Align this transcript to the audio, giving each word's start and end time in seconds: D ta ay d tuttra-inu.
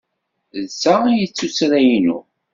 D 0.63 0.65
ta 0.81 0.93
ay 1.09 1.21
d 1.27 1.31
tuttra-inu. 1.31 2.17